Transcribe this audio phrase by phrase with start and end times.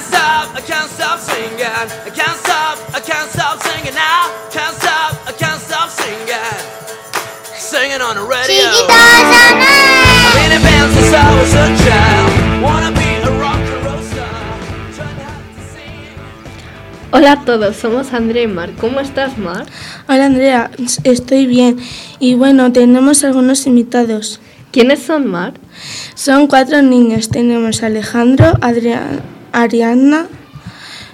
[0.00, 1.60] can't stop, I can't stop singing.
[1.60, 4.32] I can't stop, I can't stop singing now.
[4.50, 6.40] Can't stop, I can't stop singing.
[7.58, 8.70] Singing on the radio.
[8.88, 12.62] I've been in band since I was a child.
[12.62, 14.40] Wanna be a rock and roll star.
[14.96, 17.12] Trying out to sing.
[17.12, 18.72] Hola a todos, somos Andrea y Mar.
[18.80, 19.66] ¿Cómo estás, Mar?
[20.08, 20.70] Hola Andrea,
[21.04, 21.78] estoy bien.
[22.18, 24.40] Y bueno, tenemos algunos invitados.
[24.72, 25.54] ¿Quiénes son, Mar?
[26.14, 27.28] Son cuatro niños.
[27.28, 29.20] Tenemos a Alejandro, Adriana,
[29.52, 30.26] Ariana,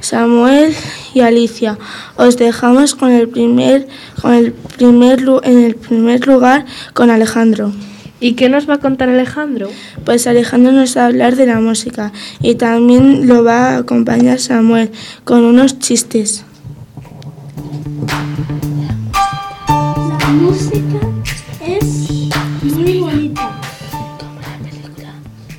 [0.00, 0.74] Samuel
[1.14, 1.78] y Alicia.
[2.16, 3.88] Os dejamos con el primer,
[4.20, 7.72] con el primer, lu- en el primer lugar con Alejandro.
[8.18, 9.68] ¿Y qué nos va a contar Alejandro?
[10.06, 14.38] Pues Alejandro nos va a hablar de la música y también lo va a acompañar
[14.40, 14.90] Samuel
[15.24, 16.44] con unos chistes.
[20.18, 21.00] La música
[21.66, 21.84] es
[22.62, 23.60] muy bonita.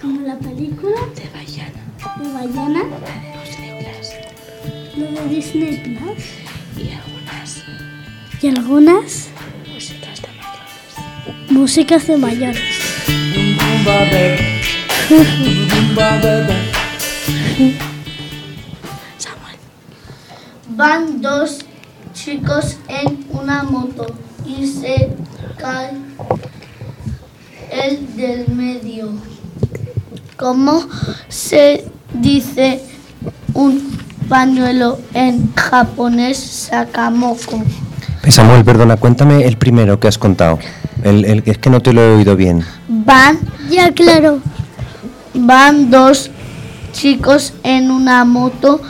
[0.01, 1.86] Como la película de Bayana.
[2.19, 2.83] De Bayana.
[4.95, 6.23] Lo de Disney Plus.
[6.77, 7.63] Y algunas.
[8.41, 9.29] Y algunas.
[11.49, 12.61] Músicas de mayores.
[20.69, 21.59] Van dos
[22.13, 24.05] chicos en una moto
[24.45, 25.09] y se
[25.57, 25.91] cae
[27.71, 29.11] el del medio.
[30.37, 30.87] ¿Cómo
[31.29, 31.85] se
[32.21, 32.81] dice
[33.53, 33.97] un
[34.29, 37.63] pañuelo en japonés sakamoko?
[38.23, 40.59] Eh, Samuel, perdona, cuéntame el primero que has contado.
[41.03, 42.63] El, el es que no te lo he oído bien.
[42.87, 44.39] Van, ya claro,
[45.33, 46.31] van dos
[46.91, 48.81] chicos en una moto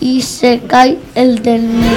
[0.00, 1.96] y se cae el del medio.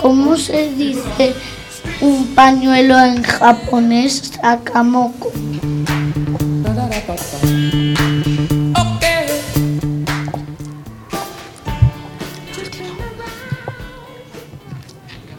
[0.00, 1.34] ¿Cómo se dice
[2.00, 5.32] un pañuelo en japonés sakamoko?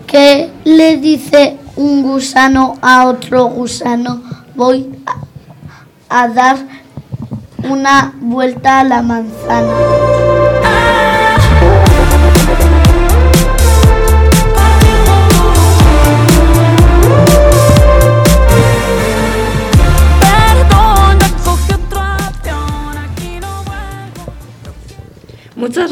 [0.07, 4.21] ¿Qué le dice un gusano a otro gusano?
[4.55, 4.89] Voy
[6.09, 6.57] a, a dar
[7.69, 10.04] una vuelta a la manzana.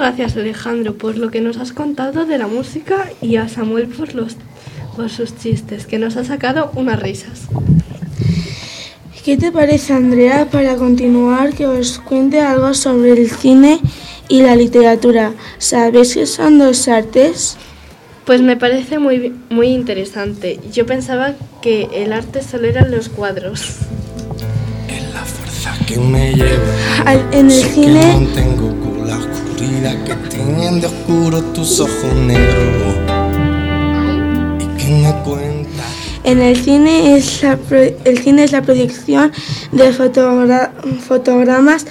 [0.04, 4.14] Gracias, Alejandro, por lo que nos has contado de la música y a Samuel por,
[4.14, 4.36] los,
[4.98, 7.44] por sus chistes, que nos ha sacado unas risas.
[9.24, 13.80] ¿Qué te parece, Andrea, para continuar que os cuente algo sobre el cine
[14.28, 15.32] y la literatura?
[15.58, 17.56] ¿Sabéis que son dos artes?
[18.26, 20.60] Pues me parece muy, muy interesante.
[20.74, 23.78] Yo pensaba que el arte solo eran los cuadros.
[24.90, 26.62] Es la fuerza que me lleva.
[27.06, 32.96] Al- en el cine- mantengo con la oscuridad que tienen de oscuro tus ojos negros.
[34.60, 35.86] ¿Y qué me cuentas?
[36.24, 39.32] En el cine es la, pro- el cine es la proyección
[39.72, 40.72] de fotogra-
[41.06, 41.86] fotogramas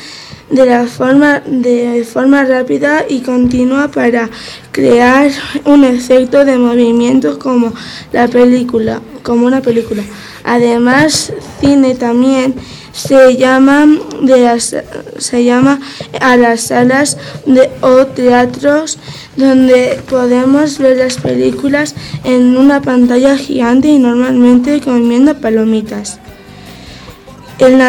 [0.50, 4.28] de la forma de forma rápida y continua para
[4.70, 5.30] crear
[5.64, 7.72] un efecto de movimiento como
[8.12, 10.02] la película, como una película.
[10.44, 12.54] Además, cine también
[12.92, 13.86] se llama
[14.20, 14.76] de las,
[15.18, 15.80] se llama
[16.20, 17.16] a las salas
[17.46, 18.98] de, o teatros
[19.36, 21.94] donde podemos ver las películas
[22.24, 26.20] en una pantalla gigante y normalmente comiendo palomitas.
[27.58, 27.80] El,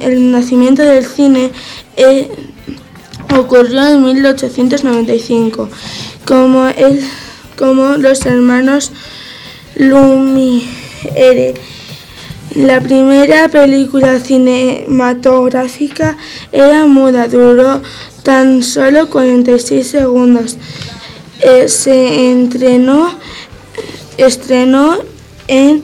[0.00, 1.50] el nacimiento del cine
[1.96, 2.30] eh,
[3.38, 5.68] ocurrió en 1895,
[6.26, 7.00] como, el,
[7.56, 8.92] como los hermanos
[9.76, 11.54] Lumiere.
[12.56, 16.16] La primera película cinematográfica
[16.50, 17.82] era muda, duró
[18.22, 20.56] tan solo 46 segundos.
[21.40, 23.10] Eh, se entrenó,
[24.16, 24.96] estrenó
[25.48, 25.82] en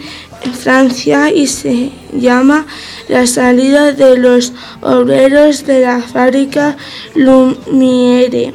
[0.59, 2.67] Francia y se llama
[3.07, 6.79] La salida de los obreros de la fábrica
[7.15, 8.55] Lumiere.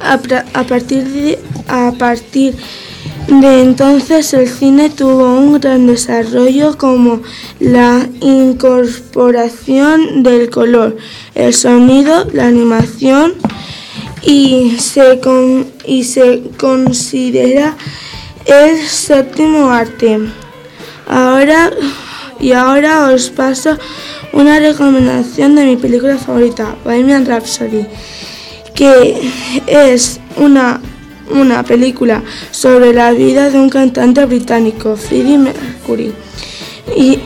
[0.00, 0.16] A,
[0.64, 1.38] partir de,
[1.68, 2.89] a partir de
[3.30, 7.22] entonces el cine tuvo un gran desarrollo como
[7.60, 10.96] la incorporación del color,
[11.36, 13.34] el sonido, la animación
[14.22, 17.76] y se, con- y se considera
[18.46, 20.18] el séptimo arte.
[21.06, 21.70] Ahora
[22.40, 23.76] y ahora os paso
[24.32, 27.86] una recomendación de mi película favorita, Bohemian Rhapsody,
[28.74, 29.30] que
[29.66, 30.80] es una,
[31.32, 36.12] una película sobre la vida de un cantante británico, Freddie Mercury.
[36.96, 37.20] y,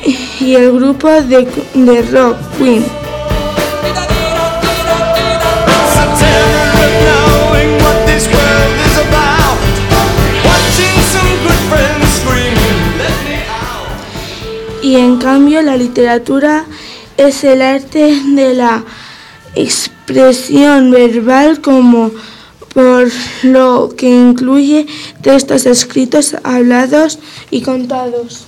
[0.55, 2.85] el grupo de, de rock Queen.
[14.83, 16.67] Y en cambio la literatura
[17.17, 18.85] es el arte de la
[19.55, 22.11] expresión verbal como
[22.75, 23.09] por
[23.45, 24.87] lo que incluye
[25.23, 28.47] textos escritos, hablados y contados.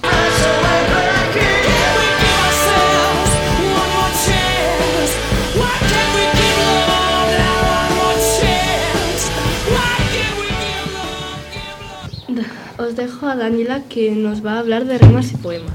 [12.79, 15.73] Os dejo a Daniela que nos va a hablar de rimas y poemas.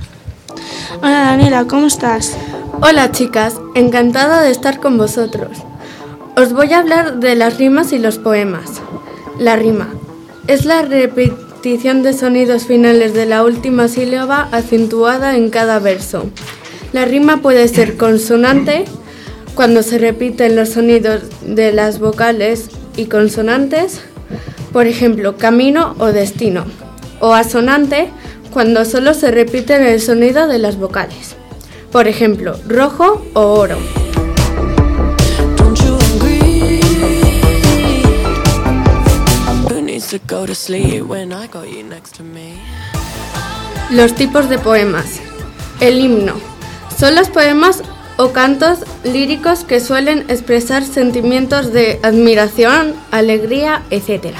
[1.01, 2.37] Hola Daniela, ¿cómo estás?
[2.81, 5.57] Hola chicas, encantada de estar con vosotros.
[6.37, 8.81] Os voy a hablar de las rimas y los poemas.
[9.37, 9.89] La rima
[10.47, 16.29] es la repetición de sonidos finales de la última sílaba acentuada en cada verso.
[16.93, 18.85] La rima puede ser consonante
[19.55, 23.99] cuando se repiten los sonidos de las vocales y consonantes,
[24.71, 26.63] por ejemplo, camino o destino,
[27.19, 28.09] o asonante
[28.53, 31.35] cuando solo se repite el sonido de las vocales,
[31.91, 33.77] por ejemplo, rojo o oro.
[43.89, 45.19] Los tipos de poemas.
[45.79, 46.33] El himno.
[46.97, 47.81] Son los poemas
[48.17, 54.35] o cantos líricos que suelen expresar sentimientos de admiración, alegría, etc.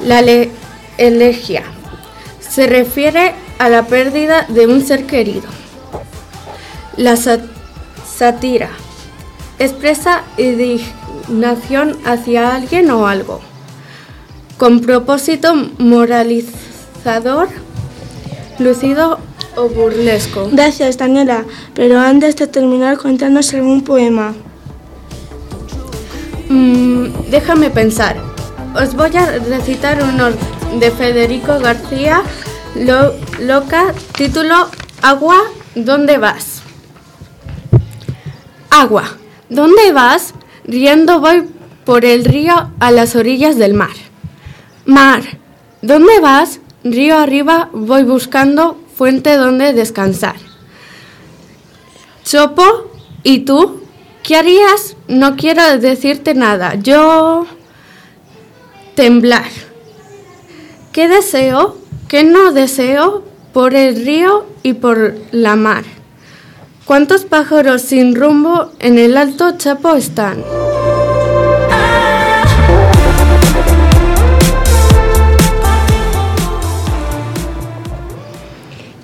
[0.00, 0.50] La le-
[0.98, 1.62] elegía.
[2.40, 5.48] Se refiere a la pérdida de un ser querido.
[6.96, 8.70] La sátira.
[9.58, 13.40] Expresa indignación hacia alguien o algo.
[14.62, 17.48] Con propósito moralizador,
[18.60, 19.18] lucido
[19.56, 20.48] o burlesco.
[20.52, 21.44] Gracias Daniela,
[21.74, 24.34] pero antes de terminar cuéntanos algún poema.
[26.48, 28.14] Mm, déjame pensar.
[28.80, 30.28] Os voy a recitar uno
[30.78, 32.22] de Federico García
[32.76, 34.68] Lo- Loca, título
[35.02, 35.38] Agua,
[35.74, 36.62] ¿dónde vas?
[38.70, 39.10] Agua,
[39.48, 40.34] ¿dónde vas?
[40.64, 41.48] Riendo voy
[41.84, 44.11] por el río a las orillas del mar.
[44.84, 45.22] Mar,
[45.80, 46.60] ¿dónde vas?
[46.82, 50.34] Río arriba voy buscando fuente donde descansar.
[52.24, 52.90] Chopo,
[53.22, 53.82] ¿y tú?
[54.24, 54.96] ¿Qué harías?
[55.06, 56.74] No quiero decirte nada.
[56.74, 57.46] Yo...
[58.96, 59.50] Temblar.
[60.92, 61.78] ¿Qué deseo?
[62.08, 63.24] ¿Qué no deseo?
[63.52, 65.84] Por el río y por la mar.
[66.84, 70.42] ¿Cuántos pájaros sin rumbo en el alto Chapo están?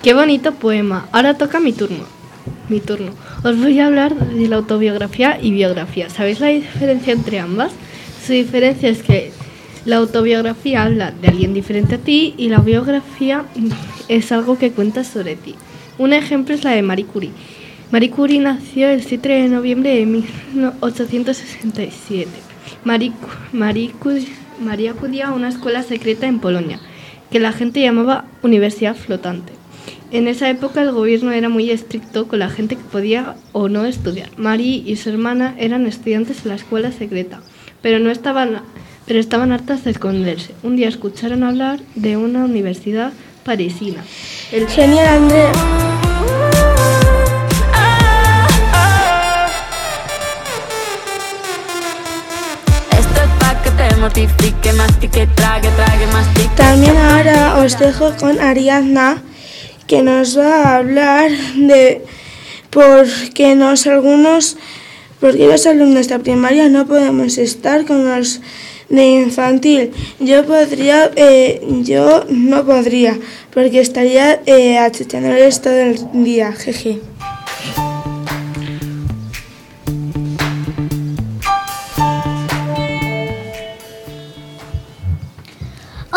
[0.03, 1.07] Qué bonito poema.
[1.11, 2.05] Ahora toca mi turno.
[2.69, 3.11] Mi turno.
[3.43, 6.09] Os voy a hablar de la autobiografía y biografía.
[6.09, 7.71] ¿Sabéis la diferencia entre ambas?
[8.25, 9.31] Su diferencia es que
[9.85, 13.43] la autobiografía habla de alguien diferente a ti y la biografía
[14.07, 15.55] es algo que cuenta sobre ti.
[15.97, 17.31] Un ejemplo es la de Marie Curie.
[17.91, 22.29] Marie Curie nació el 7 de noviembre de 1867.
[22.85, 24.27] Marie, Cu- Marie Curie-
[24.61, 26.79] María acudía a una escuela secreta en Polonia,
[27.31, 29.53] que la gente llamaba Universidad Flotante.
[30.11, 33.85] En esa época el gobierno era muy estricto con la gente que podía o no
[33.85, 34.29] estudiar.
[34.37, 37.41] Marie y su hermana eran estudiantes en la escuela secreta,
[37.83, 38.63] pero no estaban,
[39.05, 40.55] pero estaban hartas de esconderse.
[40.63, 43.13] Un día escucharon hablar de una universidad
[43.43, 44.03] parisina.
[44.51, 45.27] El Genial
[56.11, 56.49] mastique.
[56.55, 59.21] También ahora os dejo con Ariadna
[59.89, 62.03] que nos va a hablar de
[62.69, 64.55] por qué nos algunos
[65.19, 68.39] por qué los alumnos de primaria no podemos estar con los
[68.87, 69.91] de infantil.
[70.19, 73.17] Yo podría, eh, yo no podría,
[73.53, 74.79] porque estaría eh,
[75.61, 76.99] todo el día, jeje.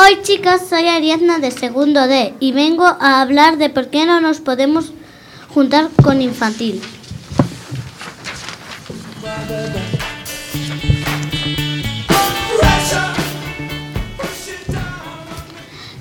[0.05, 4.21] Hoy chicas, soy Ariadna de segundo D y vengo a hablar de por qué no
[4.21, 4.93] nos podemos
[5.55, 6.83] juntar con infantil.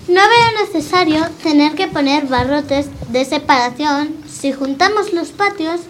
[0.08, 5.82] No veo necesario tener que poner barrotes de separación si juntamos los patios.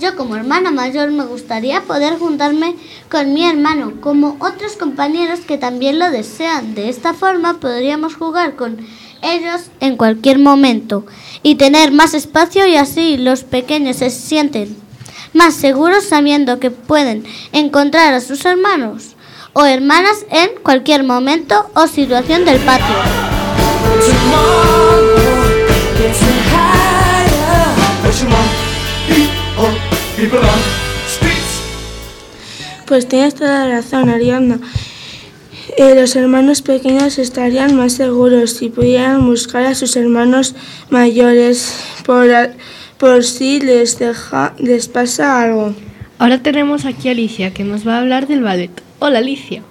[0.00, 2.74] Yo como hermana mayor me gustaría poder juntarme
[3.10, 6.74] con mi hermano, como otros compañeros que también lo desean.
[6.74, 8.78] De esta forma podríamos jugar con
[9.20, 11.04] ellos en cualquier momento
[11.42, 14.74] y tener más espacio y así los pequeños se sienten
[15.34, 19.16] más seguros sabiendo que pueden encontrar a sus hermanos
[19.52, 22.86] o hermanas en cualquier momento o situación del patio.
[32.86, 34.58] Pues tienes toda la razón, Ariadna.
[35.76, 40.54] Eh, los hermanos pequeños estarían más seguros si pudieran buscar a sus hermanos
[40.90, 41.72] mayores
[42.04, 42.26] por,
[42.98, 45.74] por si les, deja, les pasa algo.
[46.18, 48.70] Ahora tenemos aquí a Alicia, que nos va a hablar del ballet.
[48.98, 49.62] Hola, Alicia.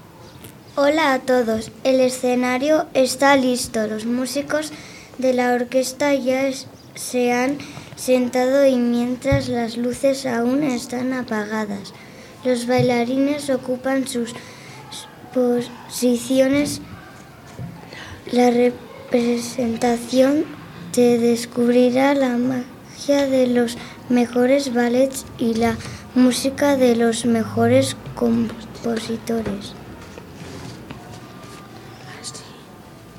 [0.76, 1.72] Hola a todos.
[1.84, 3.86] El escenario está listo.
[3.88, 4.72] Los músicos
[5.18, 7.58] de la orquesta ya es- se han
[8.00, 11.94] sentado y mientras las luces aún están apagadas,
[12.46, 14.34] los bailarines ocupan sus
[15.34, 16.80] posiciones.
[18.32, 20.46] La representación
[20.94, 23.78] te descubrirá la magia de los
[24.08, 25.76] mejores ballets y la
[26.16, 29.74] música de los mejores compositores.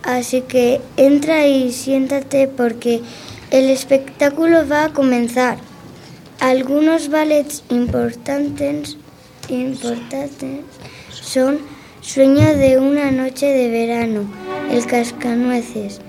[0.03, 3.03] Así que entra y siéntate porque
[3.51, 5.59] el espectáculo va a comenzar.
[6.39, 8.97] Algunos ballets importantes,
[9.49, 10.61] importantes
[11.11, 11.59] son
[12.01, 14.23] Sueño de una noche de verano,
[14.71, 16.01] El cascanueces,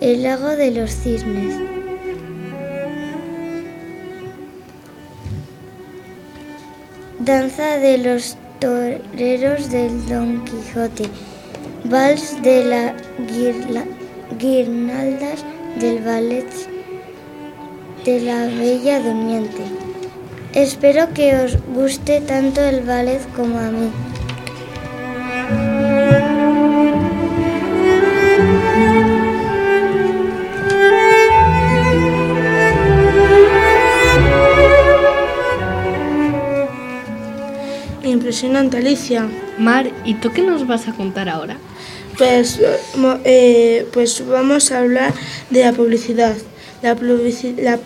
[0.00, 1.54] El lago de los cisnes.
[7.20, 11.08] Danza de los toreros del Don Quijote.
[11.84, 12.92] Vals de las
[14.38, 15.44] guirnaldas
[15.80, 16.77] del ballet
[18.08, 19.62] de la Bella Durmiente.
[20.54, 23.90] Espero que os guste tanto el ballet como a mí.
[38.04, 39.28] Impresionante, Alicia.
[39.58, 41.58] Mar, ¿y tú qué nos vas a contar ahora?
[42.16, 42.80] Pues, eh,
[43.24, 45.12] eh, pues vamos a hablar
[45.50, 46.36] de la publicidad.
[46.82, 47.78] La, la,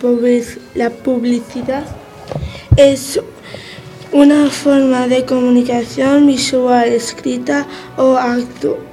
[0.75, 1.83] la publicidad
[2.77, 3.19] es
[4.11, 7.65] una forma de comunicación visual, escrita
[7.97, 8.15] o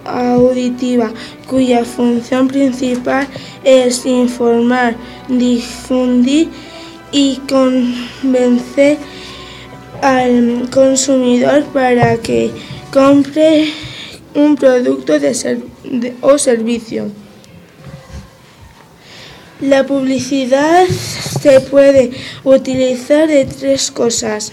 [0.04, 1.12] auditiva,
[1.47, 3.26] cuya función principal
[3.62, 4.97] es informar,
[5.28, 6.49] difundir
[7.12, 8.97] y convencer
[10.00, 12.50] al consumidor para que
[12.90, 13.71] compre
[14.35, 15.61] un producto de ser-
[16.23, 17.11] o servicio.
[19.60, 22.12] La publicidad se puede
[22.44, 24.52] utilizar de tres cosas.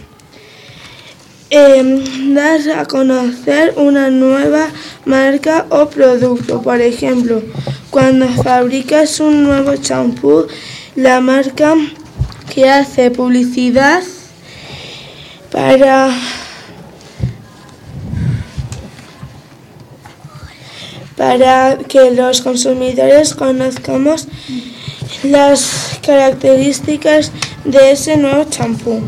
[1.49, 4.67] Em, dar a conocer una nueva
[5.05, 6.61] marca o producto.
[6.61, 7.41] Por ejemplo,
[7.89, 10.45] cuando fabricas un nuevo champú,
[10.95, 11.73] la marca
[12.53, 14.03] que hace publicidad
[15.49, 16.09] para
[21.15, 24.27] para que los consumidores conozcamos
[25.23, 27.31] las características
[27.65, 29.01] de ese nuevo champú.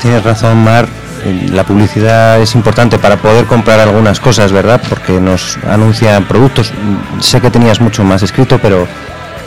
[0.00, 0.88] Tienes razón, Mar.
[1.52, 4.80] La publicidad es importante para poder comprar algunas cosas, ¿verdad?
[4.88, 6.72] Porque nos anuncian productos.
[7.20, 8.86] Sé que tenías mucho más escrito, pero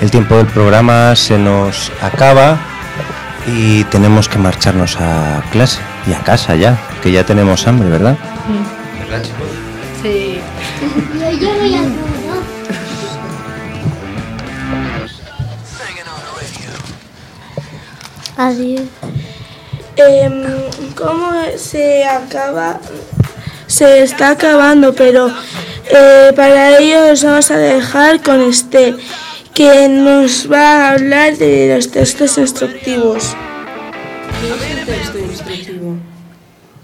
[0.01, 2.58] el tiempo del programa se nos acaba
[3.48, 8.18] y tenemos que marcharnos a clase y a casa ya, que ya tenemos hambre, ¿verdad?
[9.00, 9.48] ¿Verdad, chicos?
[10.01, 10.39] Sí.
[11.20, 11.30] Ya
[18.38, 18.82] Adiós.
[19.95, 20.43] Em,
[20.95, 22.79] ¿Cómo se acaba?
[23.67, 25.31] Se está acabando, pero
[25.89, 28.95] eh, para ello os vamos a dejar con este,
[29.53, 33.35] que nos va a hablar de los textos instructivos.
[34.41, 35.97] ¿Qué es el texto instructivo?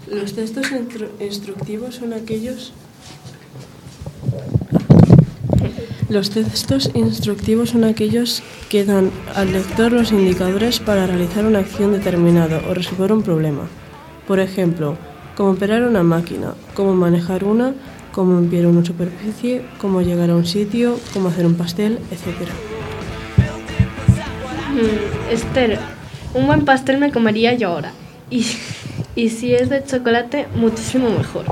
[0.08, 2.72] Los textos instru- instructivos son aquellos...
[6.10, 11.92] Los textos instructivos son aquellos que dan al lector los indicadores para realizar una acción
[11.92, 13.68] determinada o resolver un problema.
[14.26, 14.96] Por ejemplo,
[15.36, 17.74] cómo operar una máquina, cómo manejar una,
[18.10, 22.50] cómo limpiar una superficie, cómo llegar a un sitio, cómo hacer un pastel, etc.
[24.74, 25.78] Mm, Esther,
[26.34, 27.92] un buen pastel me comería yo ahora.
[28.30, 28.44] Y,
[29.14, 31.44] y si es de chocolate, muchísimo mejor.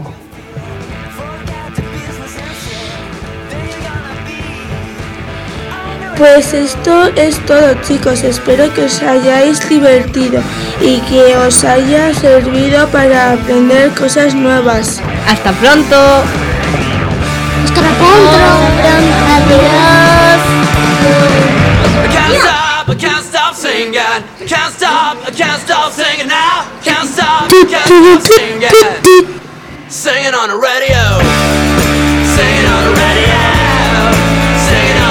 [6.18, 10.42] Pues esto es todo chicos, espero que os hayáis divertido
[10.80, 15.00] y que os haya servido para aprender cosas nuevas.
[15.28, 15.96] Hasta pronto.
[17.64, 18.38] Hasta pronto.
[19.37, 20.08] Adiós.
[29.88, 31.88] Singing on the radio.